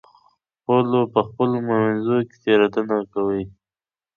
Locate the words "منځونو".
1.67-2.21